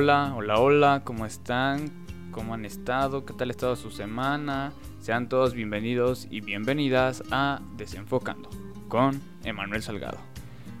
[0.00, 1.90] Hola, hola, hola, ¿cómo están?
[2.30, 3.26] ¿Cómo han estado?
[3.26, 4.72] ¿Qué tal ha estado su semana?
[5.00, 8.48] Sean todos bienvenidos y bienvenidas a Desenfocando
[8.86, 10.18] con Emanuel Salgado.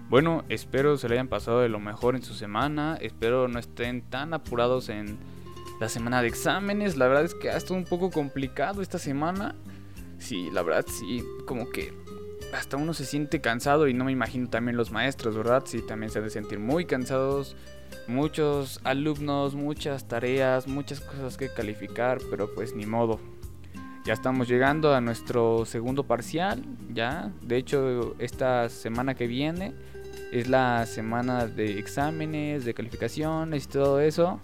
[0.08, 4.02] Bueno, espero se le hayan pasado de lo mejor en su semana, espero no estén
[4.02, 5.18] tan apurados en
[5.80, 9.56] la semana de exámenes, la verdad es que ha estado un poco complicado esta semana.
[10.20, 11.92] Sí, la verdad sí, como que
[12.52, 15.64] hasta uno se siente cansado y no me imagino también los maestros, ¿verdad?
[15.66, 17.56] Sí, también se han de sentir muy cansados,
[18.06, 23.20] muchos alumnos, muchas tareas, muchas cosas que calificar, pero pues ni modo.
[24.04, 27.30] Ya estamos llegando a nuestro segundo parcial, ya.
[27.42, 29.74] De hecho, esta semana que viene
[30.32, 34.40] es la semana de exámenes, de calificaciones y todo eso.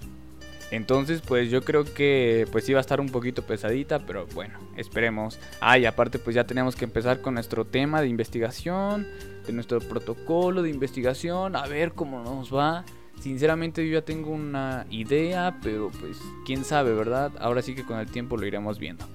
[0.74, 5.38] Entonces, pues yo creo que pues iba a estar un poquito pesadita, pero bueno, esperemos.
[5.60, 9.06] Ah, y aparte pues ya tenemos que empezar con nuestro tema de investigación,
[9.46, 12.84] de nuestro protocolo de investigación, a ver cómo nos va.
[13.20, 17.30] Sinceramente yo ya tengo una idea, pero pues quién sabe, ¿verdad?
[17.38, 19.06] Ahora sí que con el tiempo lo iremos viendo.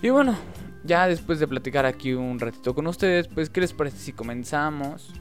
[0.00, 0.36] Y bueno,
[0.84, 5.12] ya después de platicar aquí un ratito con ustedes, pues ¿qué les parece si comenzamos?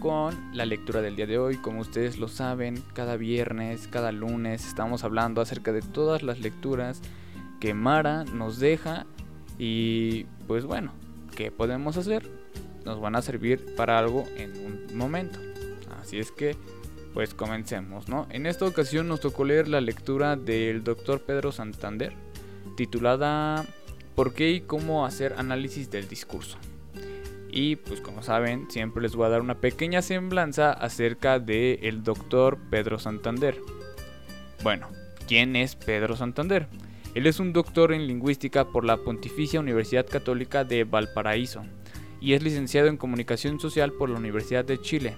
[0.00, 1.56] Con la lectura del día de hoy.
[1.56, 7.00] Como ustedes lo saben, cada viernes, cada lunes estamos hablando acerca de todas las lecturas
[7.60, 9.06] que Mara nos deja
[9.58, 10.92] y pues bueno,
[11.36, 12.28] ¿qué podemos hacer?
[12.84, 15.38] Nos van a servir para algo en un momento.
[16.00, 16.56] Así es que
[17.12, 18.26] pues comencemos, ¿no?
[18.30, 22.14] En esta ocasión nos tocó leer la lectura del doctor Pedro Santander
[22.76, 23.66] titulada
[24.14, 26.56] ¿Por qué y cómo hacer análisis del discurso?
[27.52, 32.02] Y pues como saben, siempre les voy a dar una pequeña semblanza acerca del el
[32.02, 33.60] doctor Pedro Santander.
[34.62, 34.88] Bueno,
[35.26, 36.68] ¿quién es Pedro Santander?
[37.14, 41.64] Él es un doctor en lingüística por la Pontificia Universidad Católica de Valparaíso
[42.20, 45.16] y es licenciado en comunicación social por la Universidad de Chile.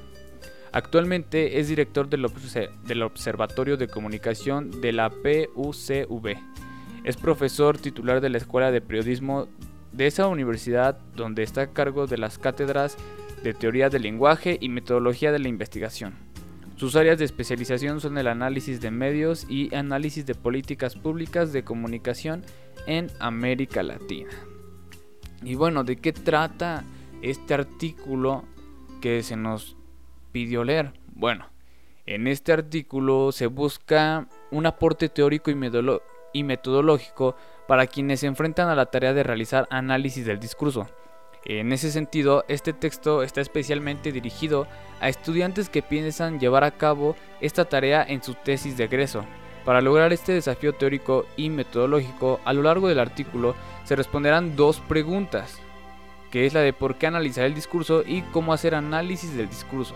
[0.73, 6.39] Actualmente es director del Observatorio de Comunicación de la PUCV.
[7.05, 9.49] Es profesor titular de la Escuela de Periodismo
[9.93, 12.97] de esa universidad donde está a cargo de las cátedras
[13.43, 16.15] de teoría del lenguaje y metodología de la investigación.
[16.77, 21.65] Sus áreas de especialización son el análisis de medios y análisis de políticas públicas de
[21.65, 22.45] comunicación
[22.87, 24.31] en América Latina.
[25.45, 26.85] Y bueno, ¿de qué trata
[27.21, 28.45] este artículo
[29.01, 29.77] que se nos
[30.33, 30.93] pidió leer?
[31.15, 31.47] Bueno,
[32.07, 37.37] en este artículo se busca un aporte teórico y, metodológico
[37.67, 40.89] para quienes se enfrentan a la tarea de realizar análisis del discurso.
[41.45, 44.69] En ese sentido, este texto está especialmente dirigido
[45.01, 49.25] a estudiantes que piensan llevar a cabo esta tarea en su tesis de egreso.
[49.65, 54.81] Para lograr este desafío teórico y metodológico, a lo largo del artículo se responderán dos
[54.81, 55.61] preguntas,
[56.31, 59.95] que es la de por qué analizar el discurso y cómo hacer análisis del discurso.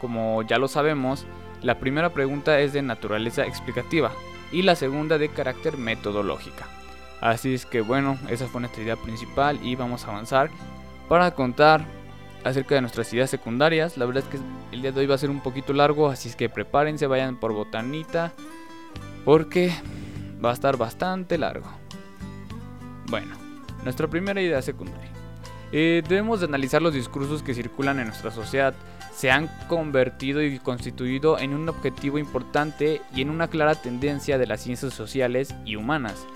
[0.00, 1.26] Como ya lo sabemos,
[1.60, 4.12] la primera pregunta es de naturaleza explicativa
[4.52, 6.77] y la segunda de carácter metodológica.
[7.20, 10.50] Así es que bueno, esa fue nuestra idea principal y vamos a avanzar
[11.08, 11.84] para contar
[12.44, 13.96] acerca de nuestras ideas secundarias.
[13.96, 14.38] La verdad es que
[14.74, 17.38] el día de hoy va a ser un poquito largo, así es que prepárense, vayan
[17.38, 18.32] por botanita,
[19.24, 19.72] porque
[20.44, 21.68] va a estar bastante largo.
[23.10, 23.34] Bueno,
[23.82, 25.10] nuestra primera idea secundaria.
[25.72, 28.74] Eh, debemos de analizar los discursos que circulan en nuestra sociedad.
[29.12, 34.46] Se han convertido y constituido en un objetivo importante y en una clara tendencia de
[34.46, 36.26] las ciencias sociales y humanas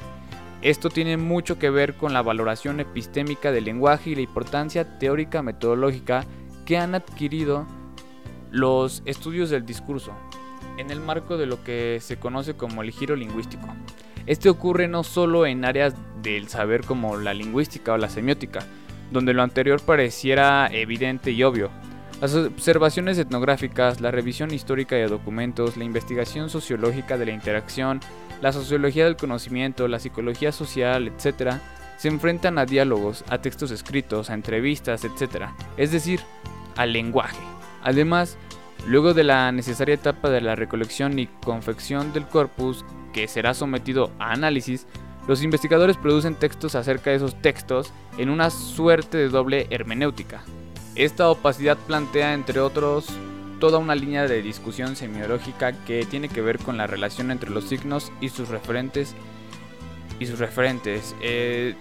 [0.62, 5.42] esto tiene mucho que ver con la valoración epistémica del lenguaje y la importancia teórica
[5.42, 6.24] metodológica
[6.64, 7.66] que han adquirido
[8.52, 10.12] los estudios del discurso
[10.78, 13.66] en el marco de lo que se conoce como el giro lingüístico.
[14.26, 18.60] Este ocurre no solo en áreas del saber como la lingüística o la semiótica,
[19.10, 21.70] donde lo anterior pareciera evidente y obvio.
[22.22, 27.98] Las observaciones etnográficas, la revisión histórica de documentos, la investigación sociológica de la interacción,
[28.40, 31.54] la sociología del conocimiento, la psicología social, etc.,
[31.96, 35.46] se enfrentan a diálogos, a textos escritos, a entrevistas, etc.,
[35.76, 36.20] es decir,
[36.76, 37.42] al lenguaje.
[37.82, 38.38] Además,
[38.86, 44.12] luego de la necesaria etapa de la recolección y confección del corpus, que será sometido
[44.20, 44.86] a análisis,
[45.26, 50.44] los investigadores producen textos acerca de esos textos en una suerte de doble hermenéutica.
[50.94, 53.06] Esta opacidad plantea, entre otros,
[53.60, 57.64] toda una línea de discusión semiológica que tiene que ver con la relación entre los
[57.64, 59.14] signos y sus referentes
[60.20, 61.16] y sus referentes.
[61.22, 61.74] Eh,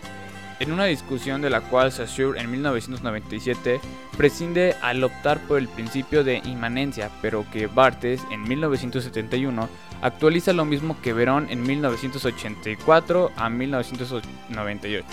[0.61, 3.81] en una discusión de la cual Saussure en 1997
[4.15, 9.67] prescinde al optar por el principio de inmanencia, pero que Barthes en 1971
[10.01, 15.05] actualiza lo mismo que Verón en 1984 a 1998.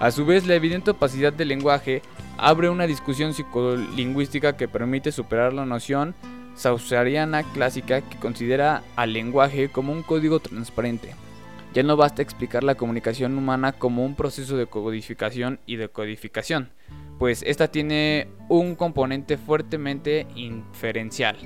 [0.00, 2.02] A su vez, la evidente opacidad del lenguaje
[2.36, 6.14] abre una discusión psicolingüística que permite superar la noción
[6.54, 11.14] sausariana clásica que considera al lenguaje como un código transparente.
[11.74, 16.70] Ya no basta explicar la comunicación humana como un proceso de codificación y decodificación,
[17.18, 21.36] pues esta tiene un componente fuertemente inferencial.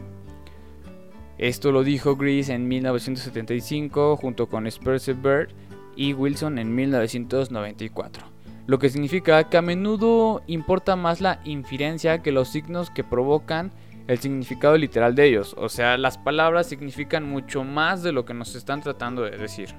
[1.38, 5.48] Esto lo dijo Grease en 1975 junto con Spencer Bird
[5.96, 8.31] y Wilson en 1994,
[8.66, 13.72] lo que significa que a menudo importa más la inferencia que los signos que provocan
[14.08, 18.34] el significado literal de ellos, o sea, las palabras significan mucho más de lo que
[18.34, 19.74] nos están tratando de decir.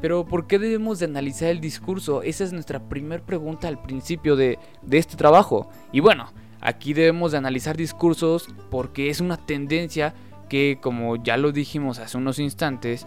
[0.00, 2.22] Pero ¿por qué debemos de analizar el discurso?
[2.22, 5.68] Esa es nuestra primera pregunta al principio de, de este trabajo.
[5.92, 10.14] Y bueno, aquí debemos de analizar discursos porque es una tendencia
[10.48, 13.06] que, como ya lo dijimos hace unos instantes,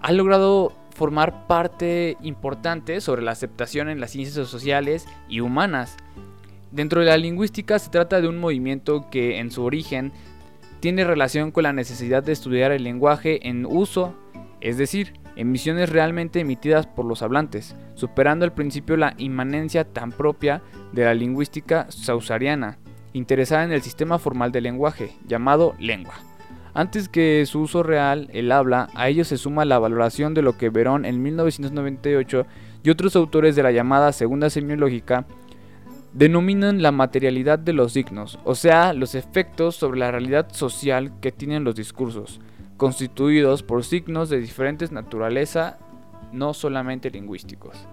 [0.00, 5.96] ha logrado formar parte importante sobre la aceptación en las ciencias sociales y humanas.
[6.70, 10.12] Dentro de la lingüística se trata de un movimiento que en su origen
[10.80, 14.14] tiene relación con la necesidad de estudiar el lenguaje en uso,
[14.60, 20.62] es decir, emisiones realmente emitidas por los hablantes, superando al principio la inmanencia tan propia
[20.92, 22.78] de la lingüística sausariana,
[23.12, 26.14] interesada en el sistema formal del lenguaje, llamado lengua.
[26.74, 30.58] Antes que su uso real, el habla, a ello se suma la valoración de lo
[30.58, 32.46] que Verón en 1998
[32.82, 35.24] y otros autores de la llamada segunda semiológica
[36.12, 41.30] denominan la materialidad de los signos, o sea, los efectos sobre la realidad social que
[41.30, 42.40] tienen los discursos,
[42.76, 45.78] constituidos por signos de diferentes naturaleza,
[46.32, 47.86] no solamente lingüísticos.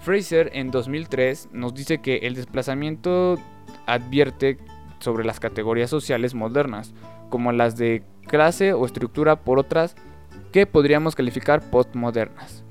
[0.00, 3.38] Fraser en 2003 nos dice que el desplazamiento
[3.86, 4.58] advierte
[5.00, 6.94] sobre las categorías sociales modernas,
[7.32, 9.96] como las de clase o estructura por otras
[10.52, 12.62] que podríamos calificar postmodernas,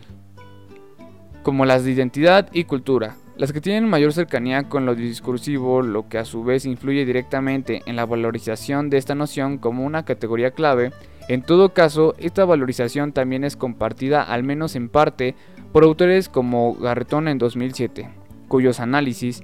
[1.42, 6.08] como las de identidad y cultura, las que tienen mayor cercanía con lo discursivo, lo
[6.10, 10.52] que a su vez influye directamente en la valorización de esta noción como una categoría
[10.52, 10.92] clave.
[11.28, 15.34] En todo caso, esta valorización también es compartida, al menos en parte,
[15.72, 18.12] por autores como Garretón en 2007,
[18.48, 19.42] cuyos análisis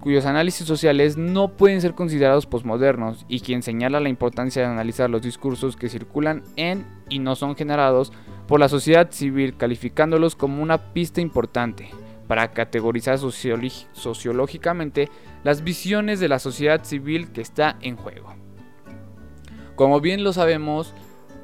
[0.00, 5.08] cuyos análisis sociales no pueden ser considerados posmodernos y quien señala la importancia de analizar
[5.08, 8.12] los discursos que circulan en y no son generados
[8.46, 11.90] por la sociedad civil, calificándolos como una pista importante
[12.28, 15.08] para categorizar sociológicamente
[15.44, 18.34] las visiones de la sociedad civil que está en juego.
[19.74, 20.94] Como bien lo sabemos,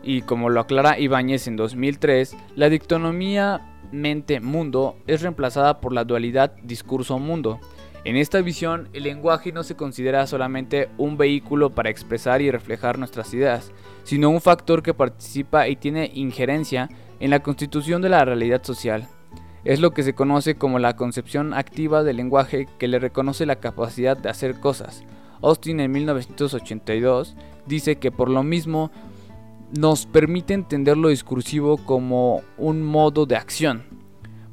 [0.03, 6.55] y como lo aclara Ibáñez en 2003, la dictonomía mente-mundo es reemplazada por la dualidad
[6.63, 7.61] discurso-mundo,
[8.05, 12.99] en esta visión, el lenguaje no se considera solamente un vehículo para expresar y reflejar
[12.99, 13.71] nuestras ideas,
[14.03, 16.89] sino un factor que participa y tiene injerencia
[17.21, 19.07] en la constitución de la realidad social.
[19.65, 23.61] Es lo que se conoce como la concepción activa del lenguaje que le reconoce la
[23.61, 25.05] capacidad de hacer cosas.
[25.41, 28.91] Austin en 1982 dice que por lo mismo
[29.79, 33.85] nos permite entender lo discursivo como un modo de acción,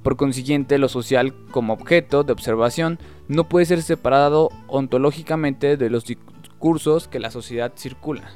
[0.03, 2.99] por consiguiente, lo social como objeto de observación
[3.29, 8.31] no puede ser separado ontológicamente de los discursos que la sociedad circula.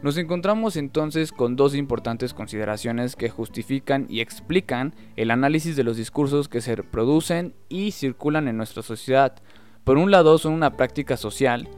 [0.00, 5.96] Nos encontramos entonces con dos importantes consideraciones que justifican y explican el análisis de los
[5.96, 9.34] discursos que se producen y circulan en nuestra sociedad.
[9.82, 11.68] Por un lado son una práctica social,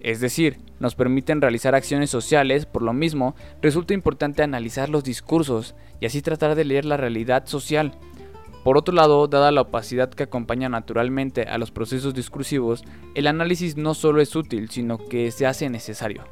[0.00, 5.74] es decir, nos permiten realizar acciones sociales, por lo mismo, resulta importante analizar los discursos
[6.00, 7.92] y así tratar de leer la realidad social.
[8.64, 12.82] Por otro lado, dada la opacidad que acompaña naturalmente a los procesos discursivos,
[13.14, 16.24] el análisis no solo es útil, sino que se hace necesario.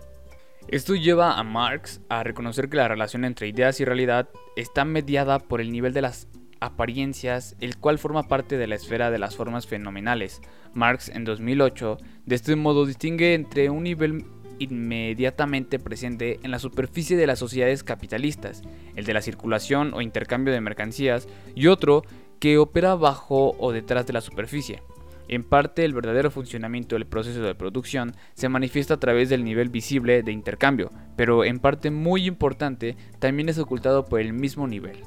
[0.69, 5.41] Esto lleva a Marx a reconocer que la relación entre ideas y realidad está mediada
[5.41, 6.27] por el nivel de las
[6.61, 10.41] apariencias, el cual forma parte de la esfera de las formas fenomenales.
[10.73, 14.25] Marx en 2008 de este modo distingue entre un nivel
[14.63, 18.63] inmediatamente presente en la superficie de las sociedades capitalistas,
[18.97, 22.05] el de la circulación o intercambio de mercancías, y otro
[22.39, 24.83] que opera bajo o detrás de la superficie.
[25.29, 29.69] En parte, el verdadero funcionamiento del proceso de producción se manifiesta a través del nivel
[29.69, 34.99] visible de intercambio, pero en parte muy importante también es ocultado por el mismo nivel.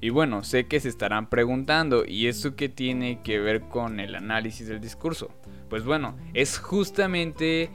[0.00, 4.14] Y bueno, sé que se estarán preguntando, ¿y eso qué tiene que ver con el
[4.14, 5.30] análisis del discurso?
[5.68, 7.70] Pues bueno, es justamente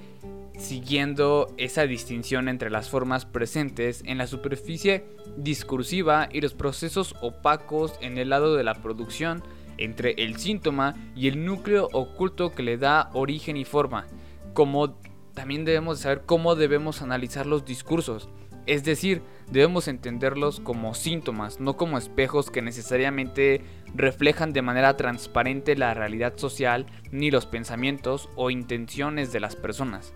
[0.62, 5.06] siguiendo esa distinción entre las formas presentes en la superficie
[5.38, 9.44] discursiva y los procesos opacos en el lado de la producción
[9.78, 14.08] entre el síntoma y el núcleo oculto que le da origen y forma,
[14.54, 14.98] como
[15.34, 18.30] también debemos saber cómo debemos analizar los discursos,
[18.68, 23.62] es decir, debemos entenderlos como síntomas, no como espejos que necesariamente
[23.96, 30.14] reflejan de manera transparente la realidad social ni los pensamientos o intenciones de las personas.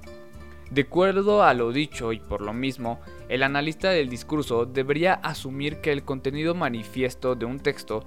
[0.72, 5.78] De acuerdo a lo dicho y por lo mismo, el analista del discurso debería asumir
[5.78, 8.04] que el contenido manifiesto de un texto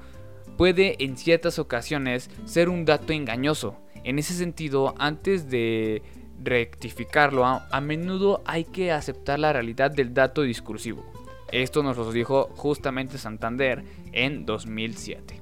[0.57, 3.79] puede en ciertas ocasiones ser un dato engañoso.
[4.05, 6.03] En ese sentido, antes de
[6.43, 11.05] rectificarlo, a, menudo hay que aceptar la realidad del dato discursivo.
[11.51, 15.38] Esto nos lo dijo justamente Santander en 2007.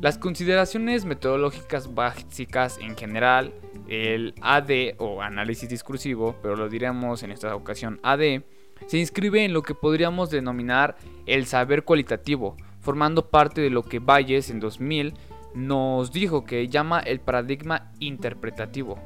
[0.00, 3.52] Las consideraciones metodológicas básicas en general,
[3.88, 8.42] el AD o análisis discursivo, pero lo diremos en esta ocasión AD,
[8.86, 13.98] se inscribe en lo que podríamos denominar el saber cualitativo, formando parte de lo que
[13.98, 15.14] Valles en 2000
[15.54, 18.98] nos dijo que llama el paradigma interpretativo.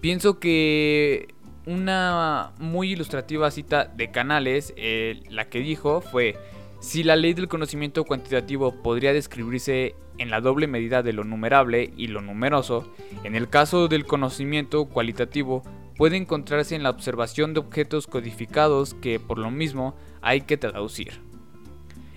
[0.00, 1.28] Pienso que
[1.66, 6.36] una muy ilustrativa cita de Canales, eh, la que dijo fue,
[6.80, 11.92] si la ley del conocimiento cuantitativo podría describirse en la doble medida de lo numerable
[11.96, 12.90] y lo numeroso,
[13.22, 15.62] en el caso del conocimiento cualitativo
[15.96, 21.20] puede encontrarse en la observación de objetos codificados que por lo mismo hay que traducir.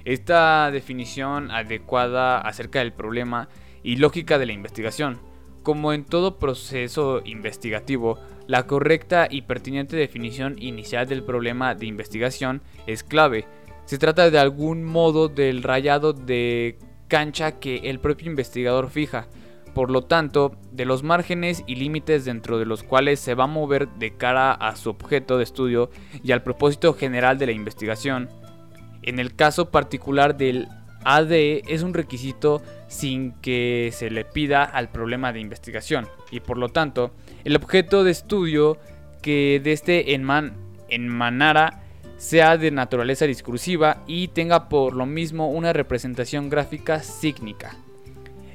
[0.06, 3.50] Esta definición adecuada acerca del problema
[3.84, 5.20] y lógica de la investigación,
[5.64, 12.62] como en todo proceso investigativo, la correcta y pertinente definición inicial del problema de investigación
[12.86, 13.46] es clave,
[13.86, 19.28] se trata de algún modo del rayado de cancha que el propio investigador fija,
[19.74, 23.48] por lo tanto, de los márgenes y límites dentro de los cuales se va a
[23.48, 25.90] mover de cara a su objeto de estudio
[26.24, 28.30] y al propósito general de la investigación.
[29.02, 30.68] En el caso particular del
[31.04, 36.58] ADE es un requisito sin que se le pida al problema de investigación y por
[36.58, 37.12] lo tanto
[37.44, 38.78] el objeto de estudio
[39.22, 40.54] que de este enman
[40.90, 41.83] enmanara
[42.24, 47.76] sea de naturaleza discursiva y tenga por lo mismo una representación gráfica sígnica.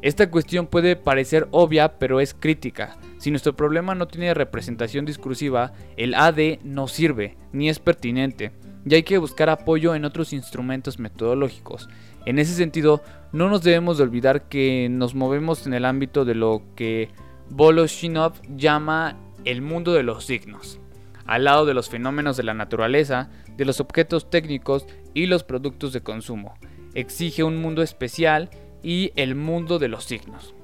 [0.01, 2.97] Esta cuestión puede parecer obvia, pero es crítica.
[3.19, 8.53] Si nuestro problema no tiene representación discursiva, el AD no sirve, ni es pertinente,
[8.87, 11.91] y hay que buscar apoyo en otros instrumentos metodológicos.
[12.25, 16.35] En ese sentido, no nos debemos de olvidar que nos movemos en el ámbito de
[16.35, 17.11] lo que
[17.51, 20.81] Voloshinov llama el mundo de los signos.
[21.29, 25.93] Al lado de los fenómenos de la naturaleza, de los objetos técnicos y los productos
[25.93, 26.55] de consumo.
[26.95, 28.49] Exige un mundo especial
[28.83, 30.55] y el mundo de los signos.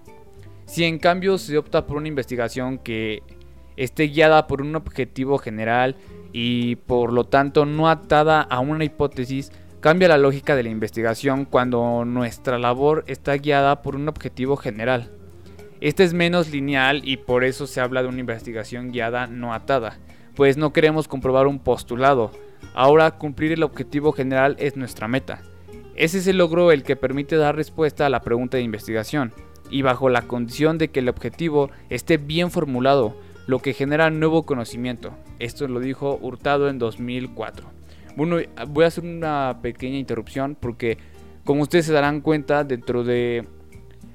[0.65, 3.23] Si en cambio se opta por una investigación que
[3.77, 5.97] esté guiada por un objetivo general
[6.33, 11.45] y por lo tanto no atada a una hipótesis, cambia la lógica de la investigación
[11.45, 15.11] cuando nuestra labor está guiada por un objetivo general.
[15.83, 19.99] Este es menos lineal y por eso se habla de una investigación guiada no atada,
[20.35, 22.31] pues no queremos comprobar un postulado,
[22.73, 25.43] Ahora cumplir el objetivo general es nuestra meta.
[25.97, 29.33] Ese es el logro el que permite dar respuesta a la pregunta de investigación,
[29.71, 34.45] y bajo la condición de que el objetivo esté bien formulado, lo que genera nuevo
[34.45, 35.13] conocimiento.
[35.39, 37.67] Esto lo dijo Hurtado en 2004.
[38.17, 38.39] Bueno,
[38.69, 40.99] voy a hacer una pequeña interrupción porque
[41.45, 43.47] como ustedes se darán cuenta, dentro de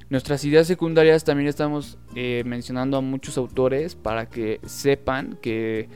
[0.09, 5.87] nuestras ideas secundarias también estamos eh, mencionando a muchos autores para que sepan que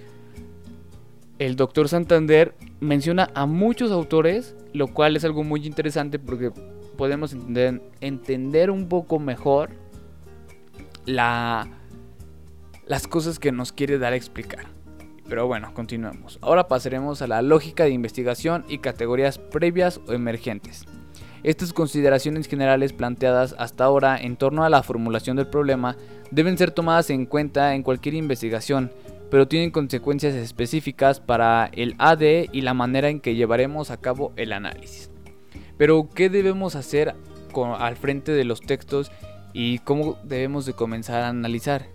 [1.46, 6.52] el doctor Santander menciona a muchos autores, lo cual es algo muy interesante porque
[6.98, 7.36] podemos
[8.00, 9.72] entender, un poco mejor
[11.06, 11.68] la,
[12.88, 14.68] las cosas que nos quiere dar a explicar.
[15.28, 16.40] Pero bueno, continuemos.
[16.42, 20.86] Ahora pasaremos a la lógica de investigación y categorías previas o emergentes.
[21.44, 25.98] Estas consideraciones generales planteadas hasta ahora en torno a la formulación del problema
[26.32, 28.92] deben ser tomadas en cuenta en cualquier investigación
[29.34, 34.32] pero tienen consecuencias específicas para el AD y la manera en que llevaremos a cabo
[34.36, 35.10] el análisis.
[35.76, 37.16] Pero, ¿qué debemos hacer
[37.80, 39.12] al frente de los textos
[39.52, 41.88] y cómo debemos de comenzar a analizar?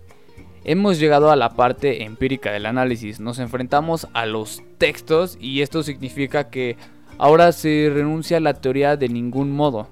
[0.65, 5.81] Hemos llegado a la parte empírica del análisis, nos enfrentamos a los textos y esto
[5.81, 6.75] significa que
[7.17, 9.87] ahora se renuncia a la teoría de ningún modo.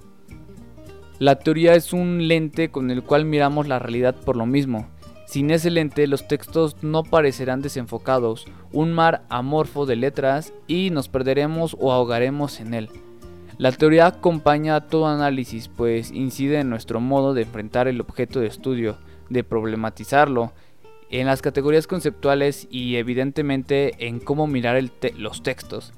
[1.18, 4.90] La teoría es un lente con el cual miramos la realidad por lo mismo.
[5.28, 11.10] Sin ese lente los textos no parecerán desenfocados, un mar amorfo de letras y nos
[11.10, 12.90] perderemos o ahogaremos en él.
[13.58, 18.40] La teoría acompaña a todo análisis, pues incide en nuestro modo de enfrentar el objeto
[18.40, 18.98] de estudio,
[19.30, 20.54] de problematizarlo,
[21.10, 24.82] en las categorías conceptuales y evidentemente en cómo mirar
[25.18, 25.92] los textos.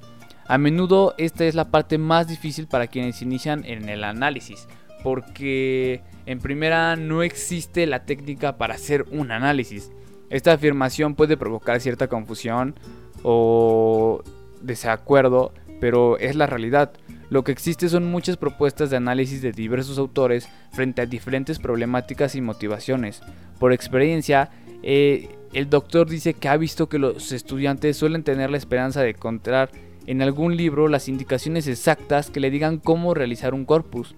[0.47, 4.67] A menudo esta es la parte más difícil para quienes inician en el análisis,
[5.03, 9.91] porque en primera no existe la técnica para hacer un análisis.
[10.29, 12.75] Esta afirmación puede provocar cierta confusión
[13.23, 14.21] o
[14.61, 16.91] desacuerdo, pero es la realidad.
[17.31, 22.35] Lo que existe son muchas propuestas de análisis de diversos autores frente a diferentes problemáticas
[22.35, 23.23] y motivaciones.
[23.57, 24.51] Por experiencia,
[24.83, 29.09] he el doctor dice que ha visto que los estudiantes suelen tener la esperanza de
[29.09, 29.71] encontrar
[30.05, 34.15] en algún libro las indicaciones exactas que le digan cómo realizar un corpus.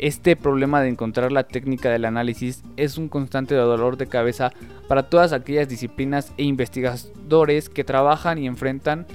[0.00, 4.50] Este problema de encontrar la técnica del análisis es un constante dolor de cabeza
[4.88, 9.06] para todas aquellas disciplinas e investigadores que trabajan y enfrentan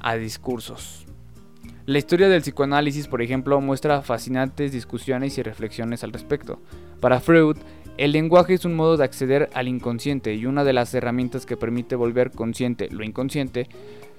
[0.00, 1.06] a discursos.
[1.86, 6.60] La historia del psicoanálisis, por ejemplo, muestra fascinantes discusiones y reflexiones al respecto.
[7.00, 7.56] Para Freud,
[7.96, 11.56] el lenguaje es un modo de acceder al inconsciente y una de las herramientas que
[11.56, 13.66] permite volver consciente lo inconsciente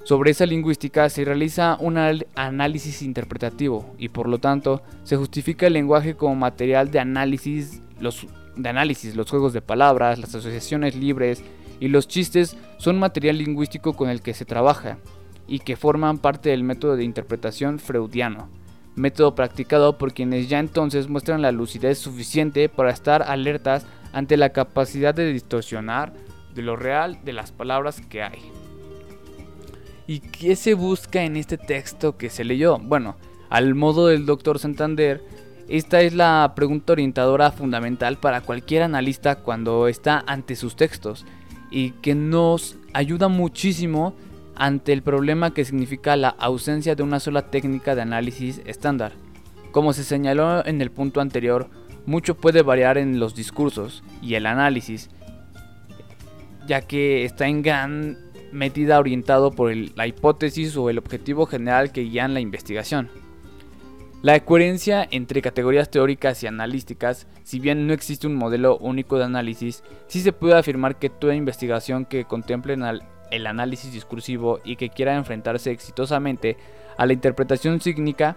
[0.09, 1.95] sobre esa lingüística se realiza un
[2.33, 8.25] análisis interpretativo y por lo tanto se justifica el lenguaje como material de análisis, los,
[8.55, 11.43] de análisis, los juegos de palabras, las asociaciones libres
[11.79, 14.97] y los chistes son material lingüístico con el que se trabaja
[15.47, 18.49] y que forman parte del método de interpretación freudiano,
[18.95, 24.49] método practicado por quienes ya entonces muestran la lucidez suficiente para estar alertas ante la
[24.49, 26.13] capacidad de distorsionar
[26.55, 28.58] de lo real de las palabras que hay.
[30.09, 32.79] ¿Y qué se busca en este texto que se leyó?
[32.79, 33.15] Bueno,
[33.51, 35.23] al modo del doctor Santander,
[35.67, 41.27] esta es la pregunta orientadora fundamental para cualquier analista cuando está ante sus textos
[41.69, 44.15] y que nos ayuda muchísimo
[44.55, 49.11] ante el problema que significa la ausencia de una sola técnica de análisis estándar.
[49.71, 51.69] Como se señaló en el punto anterior,
[52.07, 55.11] mucho puede variar en los discursos y el análisis,
[56.65, 62.01] ya que está en gran metida orientado por la hipótesis o el objetivo general que
[62.01, 63.09] guían la investigación.
[64.21, 69.23] La coherencia entre categorías teóricas y analísticas, si bien no existe un modelo único de
[69.23, 72.77] análisis, sí se puede afirmar que toda investigación que contemple
[73.31, 76.57] el análisis discursivo y que quiera enfrentarse exitosamente
[76.97, 78.35] a la interpretación cínica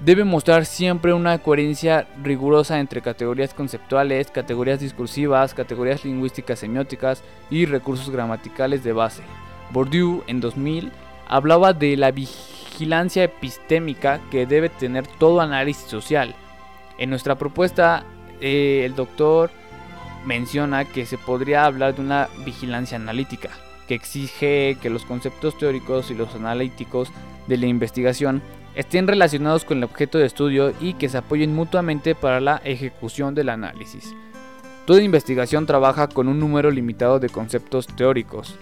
[0.00, 7.66] debe mostrar siempre una coherencia rigurosa entre categorías conceptuales, categorías discursivas, categorías lingüísticas semióticas y
[7.66, 9.22] recursos gramaticales de base.
[9.70, 10.92] Bourdieu en 2000
[11.28, 16.34] hablaba de la vigilancia epistémica que debe tener todo análisis social.
[16.98, 18.04] En nuestra propuesta,
[18.40, 19.50] eh, el doctor
[20.24, 23.50] menciona que se podría hablar de una vigilancia analítica,
[23.88, 27.10] que exige que los conceptos teóricos y los analíticos
[27.46, 28.42] de la investigación
[28.76, 33.34] estén relacionados con el objeto de estudio y que se apoyen mutuamente para la ejecución
[33.34, 34.14] del análisis.
[34.84, 38.54] Toda investigación trabaja con un número limitado de conceptos teóricos.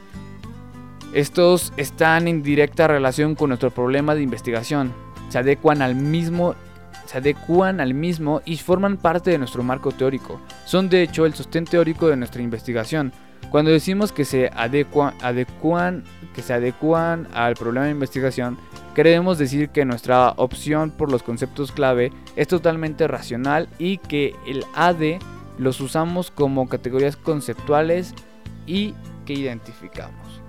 [1.13, 4.93] Estos están en directa relación con nuestro problema de investigación,
[5.29, 6.55] se adecuan al mismo
[7.07, 10.41] se adecuan al mismo y forman parte de nuestro marco teórico.
[10.65, 13.13] Son de hecho el sostén teórico de nuestra investigación.
[13.51, 16.05] Cuando decimos que se adecuan,
[16.35, 18.59] que se adecuan al problema de investigación,
[18.95, 24.65] Queremos decir que nuestra opción por los conceptos clave es totalmente racional y que el
[24.73, 25.19] AD
[25.59, 28.15] los usamos como categorías conceptuales
[28.69, 28.95] y
[29.27, 30.41] que identificamos.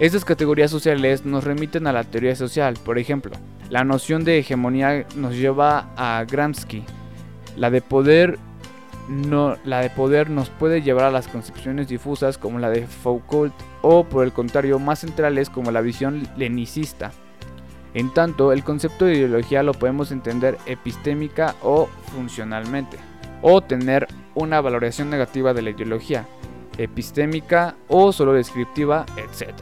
[0.00, 3.36] Estas categorías sociales nos remiten a la teoría social, por ejemplo,
[3.70, 6.82] la noción de hegemonía nos lleva a Gramsci,
[7.56, 8.40] la de poder
[9.08, 13.52] no, la de poder nos puede llevar a las concepciones difusas como la de Foucault
[13.82, 17.12] o por el contrario más centrales como la visión lenicista.
[17.94, 22.96] En tanto, el concepto de ideología lo podemos entender epistémica o funcionalmente,
[23.42, 26.26] o tener una valoración negativa de la ideología,
[26.78, 29.52] epistémica o solo descriptiva, etc.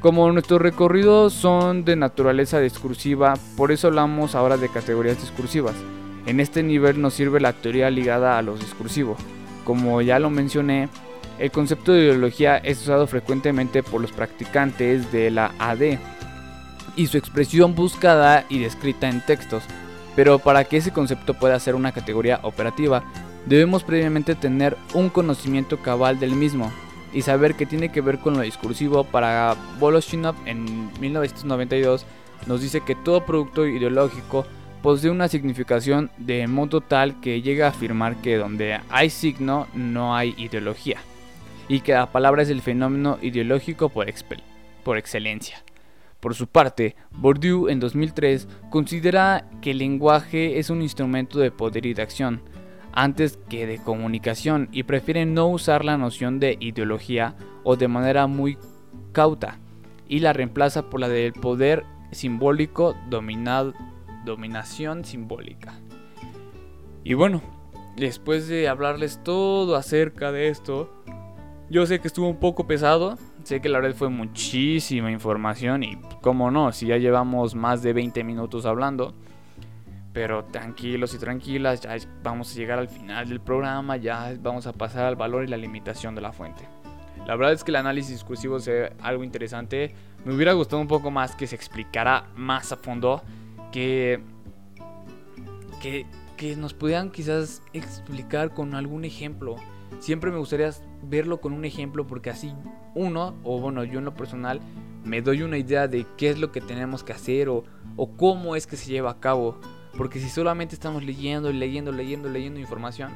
[0.00, 5.76] Como nuestros recorridos son de naturaleza discursiva, por eso hablamos ahora de categorías discursivas.
[6.26, 9.18] En este nivel nos sirve la teoría ligada a los discursivos.
[9.64, 10.88] Como ya lo mencioné,
[11.38, 15.98] el concepto de ideología es usado frecuentemente por los practicantes de la AD,
[16.96, 19.64] y su expresión buscada y descrita en textos.
[20.16, 23.02] Pero para que ese concepto pueda ser una categoría operativa,
[23.46, 26.72] debemos previamente tener un conocimiento cabal del mismo
[27.12, 29.04] y saber que tiene que ver con lo discursivo.
[29.04, 32.06] Para Voloshinov en 1992
[32.46, 34.46] nos dice que todo producto ideológico
[34.84, 40.14] posee una significación de modo tal que llega a afirmar que donde hay signo no
[40.14, 40.98] hay ideología
[41.68, 44.10] y que la palabra es el fenómeno ideológico por,
[44.98, 45.64] excelencia.
[46.20, 51.86] Por su parte, Bourdieu en 2003 considera que el lenguaje es un instrumento de poder
[51.86, 52.42] y de acción,
[52.92, 58.26] antes que de comunicación, y prefiere no usar la noción de ideología o de manera
[58.26, 58.58] muy
[59.12, 59.58] cauta,
[60.06, 62.94] y la reemplaza por la del poder simbólico
[64.24, 65.74] dominación simbólica.
[67.02, 67.42] Y bueno,
[67.96, 70.90] después de hablarles todo acerca de esto,
[71.70, 75.98] yo sé que estuvo un poco pesado, Sé que la verdad fue muchísima información y
[76.22, 79.12] cómo no, si ya llevamos más de 20 minutos hablando.
[80.14, 84.72] Pero tranquilos y tranquilas, ya vamos a llegar al final del programa, ya vamos a
[84.72, 86.66] pasar al valor y la limitación de la fuente.
[87.26, 88.70] La verdad es que el análisis discursivo es
[89.02, 89.94] algo interesante.
[90.24, 93.22] Me hubiera gustado un poco más que se explicara más a fondo,
[93.74, 94.20] que,
[95.82, 96.06] que,
[96.36, 99.56] que nos pudieran quizás explicar con algún ejemplo.
[99.98, 100.70] Siempre me gustaría
[101.02, 102.54] verlo con un ejemplo porque así
[102.94, 104.60] uno, o bueno, yo en lo personal,
[105.02, 107.64] me doy una idea de qué es lo que tenemos que hacer o,
[107.96, 109.58] o cómo es que se lleva a cabo.
[109.98, 113.10] Porque si solamente estamos leyendo, leyendo, leyendo, leyendo información,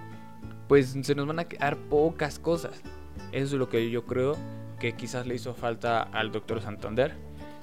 [0.66, 2.82] pues se nos van a quedar pocas cosas.
[3.30, 4.36] Eso es lo que yo creo
[4.80, 7.14] que quizás le hizo falta al doctor Santander.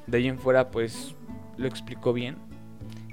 [0.07, 1.13] De ahí en fuera, pues
[1.57, 2.54] lo explicó bien.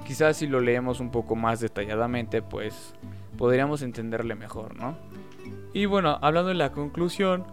[0.07, 2.95] Quizás si lo leemos un poco más detalladamente, pues
[3.37, 4.97] podríamos entenderle mejor, ¿no?
[5.73, 7.45] Y bueno, hablando de la conclusión,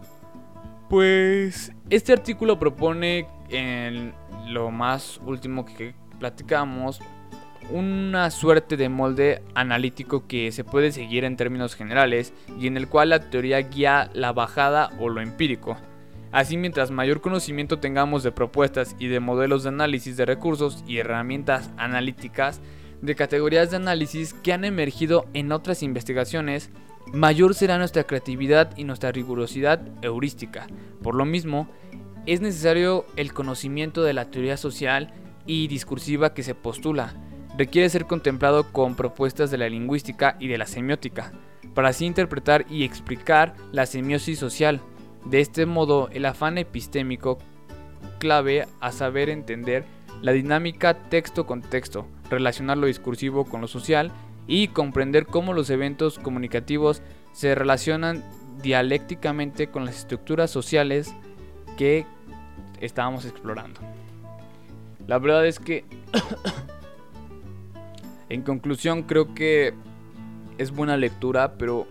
[0.90, 4.14] pues este artículo propone en
[4.48, 7.00] lo más último que platicamos
[7.72, 12.88] una suerte de molde analítico que se puede seguir en términos generales y en el
[12.88, 15.78] cual la teoría guía la bajada o lo empírico.
[16.32, 20.98] Así mientras mayor conocimiento tengamos de propuestas y de modelos de análisis de recursos y
[20.98, 22.62] herramientas analíticas
[23.02, 26.70] de categorías de análisis que han emergido en otras investigaciones,
[27.14, 30.68] mayor será nuestra creatividad y nuestra rigurosidad heurística.
[31.02, 31.70] Por lo mismo,
[32.26, 35.14] es necesario el conocimiento de la teoría social
[35.46, 37.16] y discursiva que se postula,
[37.58, 41.32] requiere ser contemplado con propuestas de la lingüística y de la semiótica,
[41.74, 44.82] para así interpretar y explicar la semiosis social.
[45.26, 47.38] De este modo, el afán epistémico
[48.20, 49.86] clave a saber entender
[50.22, 54.12] la dinámica texto-contexto, relacionar lo discursivo con lo social
[54.48, 57.02] y comprender cómo los eventos comunicativos
[57.32, 58.24] se relacionan
[58.62, 61.14] dialécticamente con las estructuras sociales
[61.78, 62.06] que
[62.82, 63.80] estábamos explorando.
[65.08, 65.86] La verdad es que
[68.30, 69.74] En conclusión, creo que
[70.60, 71.88] es buena lectura, pero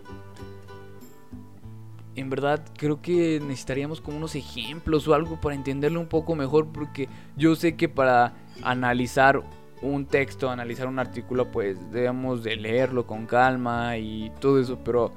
[2.19, 6.67] en verdad creo que necesitaríamos como unos ejemplos o algo para entenderlo un poco mejor,
[6.67, 9.41] porque yo sé que para analizar
[9.81, 15.13] un texto, analizar un artículo, pues debemos de leerlo con calma y todo eso, pero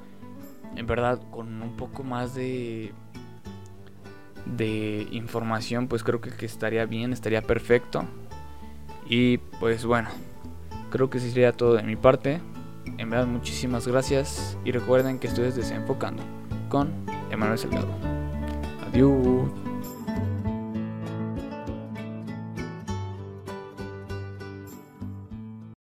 [0.75, 2.93] en verdad con un poco más de
[4.45, 8.03] de información, pues creo que, que estaría bien, estaría perfecto.
[9.07, 10.09] Y pues bueno,
[10.89, 12.41] creo que sería todo de mi parte.
[12.97, 16.23] En verdad, muchísimas gracias y recuerden que estoy desenfocando
[16.73, 16.89] con
[17.29, 17.87] Emanuel Salgado.
[18.87, 19.62] Adiós.